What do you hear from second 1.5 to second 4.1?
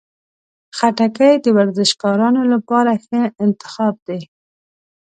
ورزشکارانو لپاره ښه انتخاب